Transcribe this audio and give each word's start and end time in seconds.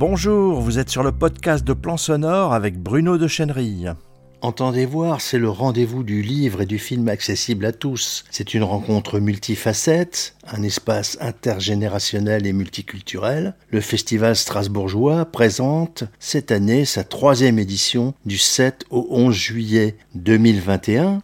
Bonjour, 0.00 0.62
vous 0.62 0.78
êtes 0.78 0.88
sur 0.88 1.02
le 1.02 1.12
podcast 1.12 1.62
de 1.62 1.74
Plan 1.74 1.98
Sonore 1.98 2.54
avec 2.54 2.78
Bruno 2.78 3.18
de 3.18 3.28
Chenerille. 3.28 3.92
Entendez 4.40 4.86
voir, 4.86 5.20
c'est 5.20 5.38
le 5.38 5.50
rendez-vous 5.50 6.04
du 6.04 6.22
livre 6.22 6.62
et 6.62 6.66
du 6.66 6.78
film 6.78 7.06
accessible 7.08 7.66
à 7.66 7.72
tous. 7.72 8.24
C'est 8.30 8.54
une 8.54 8.62
rencontre 8.62 9.18
multifacette, 9.18 10.36
un 10.50 10.62
espace 10.62 11.18
intergénérationnel 11.20 12.46
et 12.46 12.54
multiculturel. 12.54 13.54
Le 13.68 13.82
Festival 13.82 14.36
strasbourgeois 14.36 15.26
présente 15.26 16.04
cette 16.18 16.50
année 16.50 16.86
sa 16.86 17.04
troisième 17.04 17.58
édition 17.58 18.14
du 18.24 18.38
7 18.38 18.86
au 18.88 19.06
11 19.10 19.34
juillet 19.34 19.98
2021 20.14 21.20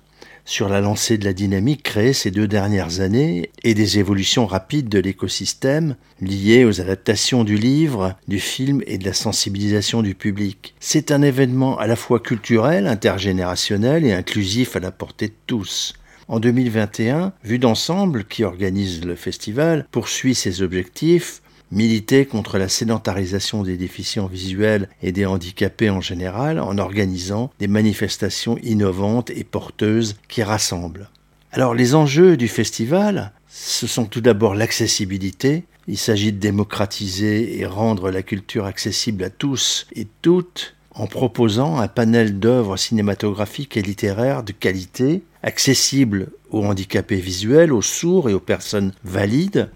sur 0.47 0.69
la 0.69 0.81
lancée 0.81 1.19
de 1.19 1.25
la 1.25 1.33
dynamique 1.33 1.83
créée 1.83 2.13
ces 2.13 2.31
deux 2.31 2.47
dernières 2.47 3.01
années 3.01 3.51
et 3.65 3.75
des 3.75 3.99
évolutions 3.99 4.47
rapides 4.47 4.89
de 4.89 5.01
l'écosystème 5.01 5.97
liées 6.21 6.65
aux 6.65 6.81
adaptations 6.81 7.45
du 7.45 7.57
livre, 7.57 8.15
du 8.29 8.39
film 8.39 8.81
et 8.87 8.97
de 8.97 9.05
la 9.05 9.13
sensibilisation 9.13 10.03
du 10.03 10.15
public. 10.15 10.75
C'est 10.81 11.11
un 11.11 11.21
événement 11.21 11.77
à 11.79 11.89
la 11.89 11.97
fois 11.97 12.21
culturel, 12.21 12.87
intergénérationnel 12.87 14.07
et 14.07 14.13
inclusif 14.13 14.77
à 14.77 14.81
la 14.81 14.93
portée 14.93 15.29
de 15.29 15.35
tous. 15.47 15.95
En 16.29 16.41
2021, 16.41 17.33
Vue 17.45 17.59
d'ensemble, 17.59 18.25
qui 18.25 18.43
organise 18.43 19.05
le 19.05 19.15
festival, 19.15 19.87
poursuit 19.91 20.35
ses 20.35 20.63
objectifs 20.63 21.43
militer 21.71 22.27
contre 22.27 22.59
la 22.59 22.69
sédentarisation 22.69 23.63
des 23.63 23.77
déficients 23.77 24.27
visuels 24.27 24.89
et 25.03 25.13
des 25.13 25.27
handicapés 25.27 25.91
en 25.91 26.01
général 26.01 26.61
en 26.61 26.79
organisant 26.79 27.51
des 27.59 27.69
manifestations 27.69 28.59
innovantes 28.63 29.31
et 29.31 29.45
porteuses 29.45 30.17
qui 30.29 30.43
rassemblent. 30.43 31.11
Alors 31.53 31.75
les 31.75 31.95
enjeux 31.95 32.37
du 32.37 32.49
festival, 32.49 33.33
ce 33.49 33.87
sont 33.87 34.05
tout 34.05 34.21
d'abord 34.21 34.55
l'accessibilité. 34.55 35.65
Il 35.89 35.99
s'agit 35.99 36.33
de 36.33 36.39
démocratiser 36.39 37.59
et 37.59 37.67
rendre 37.67 38.11
la 38.11 38.23
culture 38.23 38.67
accessible 38.67 39.25
à 39.25 39.31
tous 39.31 39.87
et 39.95 40.07
toutes 40.23 40.75
en 40.91 41.07
proposant 41.07 41.79
un 41.79 41.89
panel 41.89 42.39
d'œuvres 42.39 42.77
cinématographiques 42.77 43.77
et 43.77 43.83
littéraires 43.83 44.43
de 44.43 44.53
qualité, 44.53 45.23
accessibles 45.43 46.29
aux 46.51 46.65
handicapés 46.65 47.21
visuels, 47.21 47.73
aux 47.73 47.83
sourds 47.83 48.31
et 48.31 48.35
aux 48.35 48.41
personnes 48.41 48.93
valides, 49.05 49.71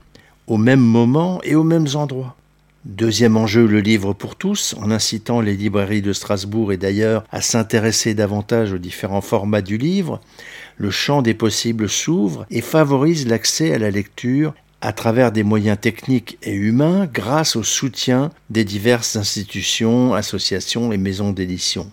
au 0.51 0.57
même 0.57 0.81
moment 0.81 1.41
et 1.45 1.55
aux 1.55 1.63
mêmes 1.63 1.87
endroits. 1.95 2.35
Deuxième 2.85 3.37
enjeu, 3.37 3.67
le 3.67 3.81
livre 3.81 4.15
pour 4.15 4.35
tous, 4.35 4.75
en 4.81 4.91
incitant 4.91 5.41
les 5.41 5.55
librairies 5.55 6.03
de 6.03 6.13
Strasbourg 6.13 6.73
et 6.73 6.77
d'ailleurs 6.77 7.23
à 7.31 7.41
s'intéresser 7.41 8.15
davantage 8.15 8.73
aux 8.73 8.79
différents 8.79 9.21
formats 9.21 9.63
du 9.63 9.79
livre, 9.79 10.21
le 10.77 10.91
champ 10.91 11.23
des 11.23 11.35
possibles 11.35 11.89
s'ouvre 11.89 12.47
et 12.51 12.63
favorise 12.63 13.29
l'accès 13.29 13.73
à 13.73 13.79
la 13.79 13.93
lecture 13.93 14.53
à 14.81 14.93
travers 14.93 15.31
des 15.31 15.45
moyens 15.45 15.79
techniques 15.81 16.37
et 16.43 16.55
humains 16.55 17.07
grâce 17.07 17.55
au 17.55 17.63
soutien 17.63 18.33
des 18.49 18.65
diverses 18.65 19.15
institutions, 19.15 20.15
associations 20.15 20.91
et 20.91 20.99
maisons 20.99 21.31
d'édition. 21.31 21.93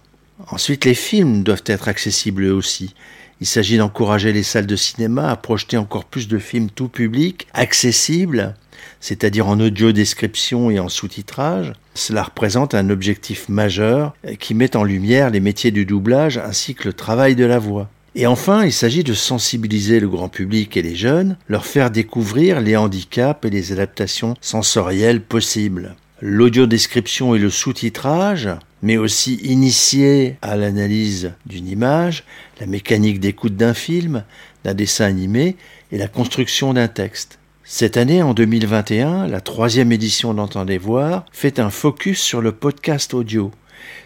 Ensuite, 0.50 0.86
les 0.86 0.96
films 0.96 1.44
doivent 1.44 1.64
être 1.68 1.90
accessibles 1.90 2.46
aussi. 2.46 2.96
Il 3.40 3.48
s'agit 3.48 3.78
d'encourager 3.78 4.34
les 4.34 4.44
salles 4.44 4.66
de 4.66 4.76
cinéma 4.76 5.30
à 5.30 5.36
projeter 5.36 5.78
encore 5.78 6.06
plus 6.06 6.28
de 6.28 6.40
films 6.40 6.70
tout 6.70 6.88
public, 6.88 7.48
accessibles, 7.54 8.56
c'est-à-dire 9.00 9.48
en 9.48 9.60
audio 9.60 9.92
description 9.92 10.72
et 10.72 10.80
en 10.80 10.90
sous-titrage. 10.90 11.74
Cela 11.94 12.24
représente 12.24 12.74
un 12.74 12.90
objectif 12.90 13.48
majeur 13.48 14.16
qui 14.40 14.54
met 14.54 14.76
en 14.76 14.84
lumière 14.84 15.30
les 15.30 15.40
métiers 15.40 15.72
du 15.72 15.86
doublage 15.86 16.38
ainsi 16.38 16.74
que 16.74 16.88
le 16.88 16.94
travail 16.94 17.36
de 17.36 17.46
la 17.46 17.60
voix. 17.60 17.90
Et 18.16 18.26
enfin, 18.26 18.66
il 18.66 18.74
s'agit 18.74 19.04
de 19.04 19.14
sensibiliser 19.14 20.00
le 20.00 20.10
grand 20.10 20.30
public 20.30 20.76
et 20.76 20.82
les 20.82 20.96
jeunes, 20.96 21.38
leur 21.48 21.68
faire 21.68 21.92
découvrir 21.92 22.62
les 22.62 22.76
handicaps 22.76 23.46
et 23.46 23.52
les 23.52 23.72
adaptations 23.72 24.34
sensorielles 24.42 25.22
possibles. 25.22 25.96
L'audio-description 26.20 27.36
et 27.36 27.40
le 27.40 27.52
sous-titrage, 27.52 28.50
mais 28.88 28.96
aussi 28.96 29.34
initier 29.44 30.38
à 30.42 30.56
l'analyse 30.56 31.34
d'une 31.46 31.68
image, 31.68 32.24
la 32.62 32.68
mécanique 32.68 33.20
d'écoute 33.20 33.58
d'un 33.58 33.74
film, 33.74 34.24
d'un 34.64 34.74
dessin 34.74 35.04
animé 35.04 35.58
et 35.92 35.98
la 35.98 36.08
construction 36.08 36.74
d'un 36.74 36.88
texte. 36.88 37.38
Cette 37.66 37.98
année, 37.98 38.24
en 38.24 38.34
2021, 38.34 39.28
la 39.28 39.42
troisième 39.42 39.92
édition 39.92 40.34
d'Entendez 40.34 40.78
voir 40.78 41.26
fait 41.34 41.60
un 41.60 41.70
focus 41.70 42.22
sur 42.22 42.40
le 42.40 42.54
podcast 42.54 43.14
audio. 43.14 43.52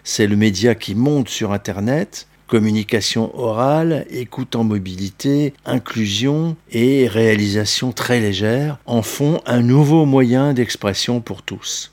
C'est 0.03 0.25
le 0.25 0.35
média 0.35 0.73
qui 0.73 0.95
monte 0.95 1.29
sur 1.29 1.51
Internet, 1.51 2.25
communication 2.47 3.37
orale, 3.37 4.07
écoute 4.09 4.55
en 4.55 4.63
mobilité, 4.63 5.53
inclusion 5.63 6.55
et 6.71 7.07
réalisation 7.07 7.91
très 7.91 8.19
légère 8.19 8.79
en 8.87 9.03
font 9.03 9.41
un 9.45 9.61
nouveau 9.61 10.05
moyen 10.07 10.53
d'expression 10.53 11.21
pour 11.21 11.43
tous. 11.43 11.90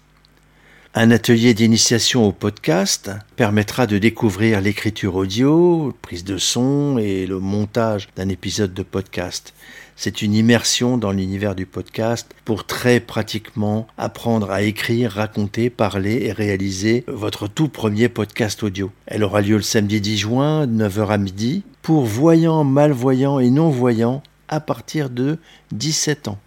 Un 0.95 1.11
atelier 1.11 1.53
d'initiation 1.53 2.27
au 2.27 2.33
podcast 2.33 3.11
permettra 3.37 3.87
de 3.87 3.99
découvrir 3.99 4.63
l'écriture 4.63 5.17
audio, 5.17 5.95
prise 6.01 6.25
de 6.25 6.39
son 6.39 6.97
et 6.97 7.27
le 7.27 7.39
montage 7.41 8.09
d'un 8.17 8.31
épisode 8.31 8.73
de 8.73 8.83
podcast. 8.83 9.53
C'est 9.97 10.23
une 10.23 10.33
immersion 10.33 10.97
dans 10.97 11.13
l'univers 11.13 11.55
du 11.55 11.67
podcast 11.67 12.27
pour 12.47 12.65
très 12.65 13.01
pratiquement 13.01 13.87
apprendre 13.99 14.51
à 14.51 14.63
écrire, 14.63 15.13
raconter, 15.13 15.69
parler 15.69 16.23
et 16.25 16.33
réaliser 16.33 17.05
votre 17.07 17.49
tout 17.49 17.69
premier 17.69 18.09
podcast 18.09 18.63
audio. 18.63 18.91
Elle 19.07 19.25
aura 19.25 19.43
lieu 19.43 19.57
le 19.57 19.63
samedi 19.63 20.01
10 20.01 20.17
juin, 20.17 20.67
9h 20.67 21.09
à 21.09 21.19
midi, 21.19 21.65
pour 21.83 22.07
voyants, 22.07 22.65
malvoyants 22.65 23.41
et 23.41 23.51
non-voyants 23.51 24.23
à 24.49 24.61
partir 24.61 25.11
de 25.11 25.37
17 25.73 26.29
ans. 26.29 26.39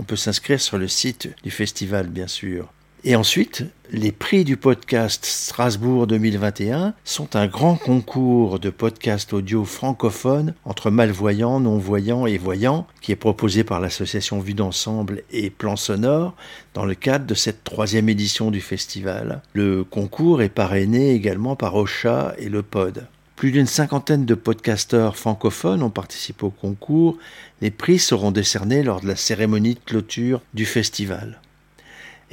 On 0.00 0.02
peut 0.02 0.16
s'inscrire 0.16 0.60
sur 0.60 0.78
le 0.78 0.88
site 0.88 1.28
du 1.44 1.52
festival, 1.52 2.08
bien 2.08 2.26
sûr. 2.26 2.73
Et 3.06 3.16
ensuite, 3.16 3.64
les 3.90 4.12
prix 4.12 4.44
du 4.44 4.56
podcast 4.56 5.26
Strasbourg 5.26 6.06
2021 6.06 6.94
sont 7.04 7.36
un 7.36 7.46
grand 7.46 7.76
concours 7.76 8.58
de 8.58 8.70
podcasts 8.70 9.34
audio 9.34 9.66
francophones 9.66 10.54
entre 10.64 10.90
malvoyants, 10.90 11.60
non-voyants 11.60 12.24
et 12.24 12.38
voyants 12.38 12.86
qui 13.02 13.12
est 13.12 13.16
proposé 13.16 13.62
par 13.62 13.78
l'association 13.78 14.40
Vue 14.40 14.54
d'ensemble 14.54 15.22
et 15.30 15.50
Plan 15.50 15.76
sonore 15.76 16.34
dans 16.72 16.86
le 16.86 16.94
cadre 16.94 17.26
de 17.26 17.34
cette 17.34 17.62
troisième 17.62 18.08
édition 18.08 18.50
du 18.50 18.62
festival. 18.62 19.42
Le 19.52 19.84
concours 19.84 20.40
est 20.40 20.48
parrainé 20.48 21.10
également 21.10 21.56
par 21.56 21.74
Ocha 21.74 22.34
et 22.38 22.48
le 22.48 22.62
Pod. 22.62 23.06
Plus 23.36 23.52
d'une 23.52 23.66
cinquantaine 23.66 24.24
de 24.24 24.34
podcasteurs 24.34 25.18
francophones 25.18 25.82
ont 25.82 25.90
participé 25.90 26.46
au 26.46 26.50
concours. 26.50 27.18
Les 27.60 27.70
prix 27.70 27.98
seront 27.98 28.30
décernés 28.30 28.82
lors 28.82 29.02
de 29.02 29.08
la 29.08 29.16
cérémonie 29.16 29.74
de 29.74 29.80
clôture 29.84 30.40
du 30.54 30.64
festival. 30.64 31.38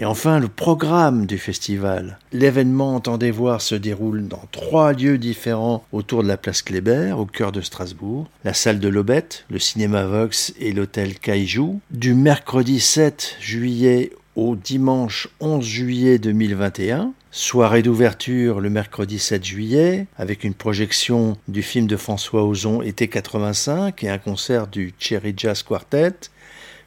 Et 0.02 0.06
enfin, 0.06 0.40
le 0.40 0.48
programme 0.48 1.28
du 1.28 1.38
festival. 1.38 2.18
L'événement 2.34 2.96
Entendez 2.96 3.30
voir 3.30 3.62
se 3.62 3.76
déroule 3.76 4.28
dans 4.28 4.42
trois 4.52 4.94
lieux 4.94 5.20
différents 5.20 5.86
autour 5.92 6.24
de 6.24 6.28
la 6.28 6.38
place 6.38 6.64
Kléber, 6.64 7.14
au 7.16 7.28
cœur 7.28 7.52
de 7.52 7.62
Strasbourg. 7.62 8.28
La 8.44 8.56
salle 8.56 8.80
de 8.80 8.88
l'Aubette, 8.88 9.46
le 9.52 9.60
cinéma 9.60 10.08
Vox 10.08 10.56
et 10.60 10.72
l'hôtel 10.72 11.20
Kaiju. 11.20 11.76
Du 11.92 12.16
mercredi 12.16 12.80
7 12.80 13.38
juillet 13.40 14.12
au 14.36 14.56
dimanche 14.56 15.28
11 15.40 15.64
juillet 15.64 16.18
2021. 16.18 17.14
Soirée 17.30 17.84
d'ouverture 17.84 18.60
le 18.60 18.72
mercredi 18.72 19.20
7 19.20 19.46
juillet 19.46 20.08
avec 20.18 20.44
une 20.44 20.56
projection 20.56 21.38
du 21.48 21.62
film 21.62 21.86
de 21.86 21.96
François 21.96 22.44
Ozon 22.44 22.82
Été 22.82 23.08
85 23.08 24.04
et 24.04 24.10
un 24.10 24.18
concert 24.18 24.66
du 24.66 24.96
Cherry 24.98 25.36
Jazz 25.38 25.62
Quartet 25.62 26.16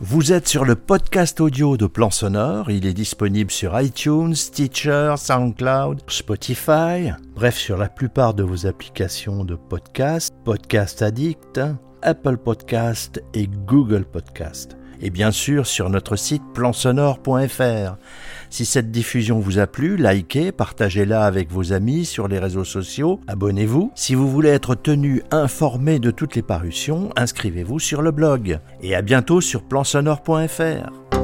vous 0.00 0.32
êtes 0.32 0.48
sur 0.48 0.64
le 0.64 0.74
podcast 0.74 1.40
audio 1.40 1.76
de 1.76 1.86
Plan 1.86 2.10
Sonore. 2.10 2.70
Il 2.70 2.86
est 2.86 2.92
disponible 2.94 3.50
sur 3.50 3.80
iTunes, 3.80 4.34
Stitcher, 4.34 5.14
SoundCloud, 5.16 6.02
Spotify, 6.08 7.12
bref, 7.34 7.56
sur 7.56 7.76
la 7.76 7.88
plupart 7.88 8.34
de 8.34 8.42
vos 8.42 8.66
applications 8.66 9.44
de 9.44 9.54
podcast, 9.54 10.34
Podcast 10.44 11.00
Addict, 11.02 11.60
Apple 12.02 12.36
Podcast 12.36 13.22
et 13.34 13.46
Google 13.46 14.04
Podcast. 14.04 14.76
Et 15.00 15.10
bien 15.10 15.30
sûr 15.30 15.66
sur 15.66 15.90
notre 15.90 16.16
site 16.16 16.42
plansonore.fr. 16.54 17.96
Si 18.50 18.64
cette 18.64 18.90
diffusion 18.90 19.40
vous 19.40 19.58
a 19.58 19.66
plu, 19.66 19.96
likez, 19.96 20.52
partagez-la 20.52 21.24
avec 21.24 21.50
vos 21.50 21.72
amis 21.72 22.04
sur 22.04 22.28
les 22.28 22.38
réseaux 22.38 22.64
sociaux, 22.64 23.20
abonnez-vous. 23.26 23.90
Si 23.94 24.14
vous 24.14 24.30
voulez 24.30 24.50
être 24.50 24.74
tenu 24.74 25.22
informé 25.30 25.98
de 25.98 26.10
toutes 26.10 26.36
les 26.36 26.42
parutions, 26.42 27.10
inscrivez-vous 27.16 27.80
sur 27.80 28.02
le 28.02 28.12
blog. 28.12 28.60
Et 28.80 28.94
à 28.94 29.02
bientôt 29.02 29.40
sur 29.40 29.62
plansonore.fr. 29.64 31.23